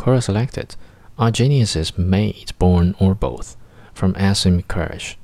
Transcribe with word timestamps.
Quora 0.00 0.22
selected 0.22 0.76
Are 1.18 1.30
geniuses 1.30 1.98
made, 1.98 2.52
born, 2.58 2.94
or 2.98 3.14
both? 3.14 3.58
from 3.92 4.14
Asim 4.14 4.66
Courage. 4.66 5.18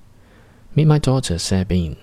Meet 0.74 0.84
my 0.84 0.98
daughter 0.98 1.38
Sabine. 1.38 1.96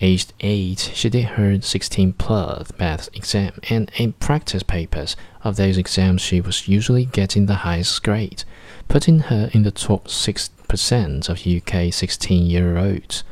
Aged 0.00 0.32
8, 0.40 0.90
she 0.94 1.10
did 1.10 1.24
her 1.36 1.60
16 1.60 2.14
plus 2.14 2.72
math 2.76 3.08
exam, 3.14 3.60
and 3.70 3.92
in 3.96 4.14
practice 4.14 4.64
papers 4.64 5.14
of 5.44 5.54
those 5.54 5.78
exams, 5.78 6.20
she 6.20 6.40
was 6.40 6.66
usually 6.66 7.04
getting 7.04 7.46
the 7.46 7.62
highest 7.62 8.02
grade, 8.02 8.42
putting 8.88 9.20
her 9.20 9.48
in 9.52 9.62
the 9.62 9.70
top 9.70 10.08
6% 10.08 11.28
of 11.28 11.46
UK 11.46 11.94
16 11.94 12.46
year 12.46 12.76
olds. 12.76 13.22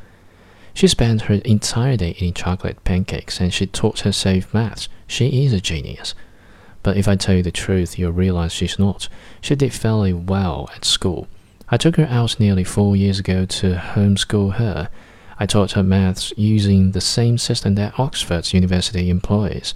She 0.74 0.86
spent 0.86 1.22
her 1.22 1.34
entire 1.44 1.96
day 1.96 2.10
eating 2.10 2.34
chocolate 2.34 2.84
pancakes 2.84 3.40
and 3.40 3.52
she 3.52 3.66
taught 3.66 4.00
herself 4.00 4.54
maths. 4.54 4.88
She 5.08 5.44
is 5.44 5.52
a 5.52 5.60
genius. 5.60 6.14
But 6.86 6.96
if 6.96 7.08
I 7.08 7.16
tell 7.16 7.34
you 7.34 7.42
the 7.42 7.50
truth, 7.50 7.98
you'll 7.98 8.12
realize 8.12 8.52
she's 8.52 8.78
not. 8.78 9.08
She 9.40 9.56
did 9.56 9.74
fairly 9.74 10.12
well 10.12 10.70
at 10.72 10.84
school. 10.84 11.26
I 11.68 11.76
took 11.76 11.96
her 11.96 12.06
out 12.08 12.38
nearly 12.38 12.62
four 12.62 12.94
years 12.94 13.18
ago 13.18 13.44
to 13.44 13.74
homeschool 13.74 14.54
her. 14.54 14.88
I 15.36 15.46
taught 15.46 15.72
her 15.72 15.82
maths 15.82 16.32
using 16.36 16.92
the 16.92 17.00
same 17.00 17.38
system 17.38 17.74
that 17.74 17.98
Oxford 17.98 18.52
University 18.52 19.10
employs. 19.10 19.74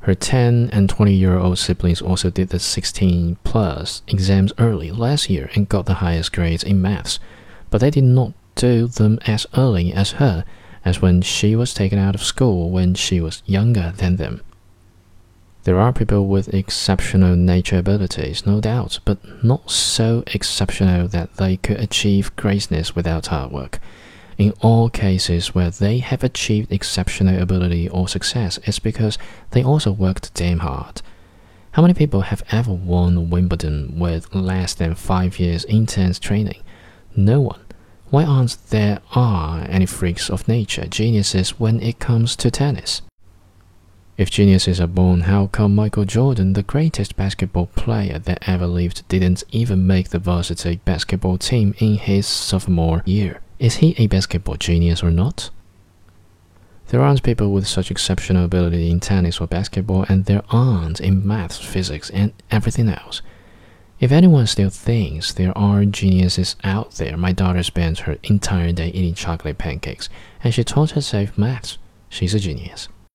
Her 0.00 0.14
10 0.14 0.70
and 0.72 0.88
20 0.88 1.12
year 1.12 1.36
old 1.36 1.58
siblings 1.58 2.00
also 2.00 2.30
did 2.30 2.48
the 2.48 2.58
16 2.58 3.36
plus 3.44 4.00
exams 4.08 4.54
early 4.56 4.90
last 4.90 5.28
year 5.28 5.50
and 5.54 5.68
got 5.68 5.84
the 5.84 6.00
highest 6.00 6.32
grades 6.32 6.64
in 6.64 6.80
maths, 6.80 7.18
but 7.68 7.82
they 7.82 7.90
did 7.90 8.04
not 8.04 8.32
do 8.54 8.86
them 8.86 9.18
as 9.26 9.46
early 9.54 9.92
as 9.92 10.12
her, 10.12 10.46
as 10.82 11.02
when 11.02 11.20
she 11.20 11.54
was 11.54 11.74
taken 11.74 11.98
out 11.98 12.14
of 12.14 12.22
school 12.22 12.70
when 12.70 12.94
she 12.94 13.20
was 13.20 13.42
younger 13.44 13.92
than 13.98 14.16
them. 14.16 14.40
There 15.64 15.78
are 15.78 15.92
people 15.92 16.26
with 16.26 16.52
exceptional 16.52 17.36
nature 17.36 17.78
abilities, 17.78 18.44
no 18.44 18.60
doubt, 18.60 18.98
but 19.04 19.18
not 19.44 19.70
so 19.70 20.24
exceptional 20.34 21.06
that 21.08 21.36
they 21.36 21.56
could 21.56 21.78
achieve 21.78 22.34
greatness 22.34 22.96
without 22.96 23.28
hard 23.28 23.52
work. 23.52 23.78
In 24.38 24.54
all 24.60 24.90
cases 24.90 25.54
where 25.54 25.70
they 25.70 25.98
have 25.98 26.24
achieved 26.24 26.72
exceptional 26.72 27.40
ability 27.40 27.88
or 27.88 28.08
success, 28.08 28.58
it's 28.64 28.80
because 28.80 29.18
they 29.52 29.62
also 29.62 29.92
worked 29.92 30.34
damn 30.34 30.60
hard. 30.60 31.00
How 31.72 31.82
many 31.82 31.94
people 31.94 32.22
have 32.22 32.42
ever 32.50 32.72
won 32.72 33.30
Wimbledon 33.30 34.00
with 34.00 34.34
less 34.34 34.74
than 34.74 34.96
five 34.96 35.38
years 35.38 35.62
intense 35.64 36.18
training? 36.18 36.60
No 37.14 37.40
one. 37.40 37.60
Why 38.10 38.24
aren't 38.24 38.58
there 38.70 39.00
are 39.14 39.64
any 39.68 39.86
freaks 39.86 40.28
of 40.28 40.48
nature, 40.48 40.86
geniuses 40.86 41.60
when 41.60 41.80
it 41.80 42.00
comes 42.00 42.34
to 42.36 42.50
tennis? 42.50 43.00
If 44.22 44.30
geniuses 44.30 44.80
are 44.80 44.86
born, 44.86 45.22
how 45.22 45.48
come 45.48 45.74
Michael 45.74 46.04
Jordan, 46.04 46.52
the 46.52 46.62
greatest 46.62 47.16
basketball 47.16 47.66
player 47.66 48.20
that 48.20 48.48
ever 48.48 48.68
lived, 48.68 49.02
didn't 49.08 49.42
even 49.50 49.84
make 49.84 50.10
the 50.10 50.20
varsity 50.20 50.76
basketball 50.84 51.38
team 51.38 51.74
in 51.78 51.96
his 51.96 52.24
sophomore 52.24 53.02
year? 53.04 53.40
Is 53.58 53.78
he 53.78 53.96
a 53.98 54.06
basketball 54.06 54.54
genius 54.54 55.02
or 55.02 55.10
not? 55.10 55.50
There 56.90 57.02
aren't 57.02 57.24
people 57.24 57.50
with 57.50 57.66
such 57.66 57.90
exceptional 57.90 58.44
ability 58.44 58.92
in 58.92 59.00
tennis 59.00 59.40
or 59.40 59.48
basketball, 59.48 60.06
and 60.08 60.26
there 60.26 60.44
aren't 60.50 61.00
in 61.00 61.26
maths, 61.26 61.58
physics, 61.58 62.08
and 62.10 62.32
everything 62.48 62.88
else. 62.88 63.22
If 63.98 64.12
anyone 64.12 64.46
still 64.46 64.70
thinks 64.70 65.32
there 65.32 65.58
are 65.58 65.84
geniuses 65.84 66.54
out 66.62 66.92
there, 66.92 67.16
my 67.16 67.32
daughter 67.32 67.64
spends 67.64 67.98
her 67.98 68.18
entire 68.22 68.70
day 68.70 68.90
eating 68.90 69.14
chocolate 69.14 69.58
pancakes, 69.58 70.08
and 70.44 70.54
she 70.54 70.62
taught 70.62 70.92
herself 70.92 71.36
maths. 71.36 71.76
She's 72.08 72.34
a 72.34 72.38
genius. 72.38 72.88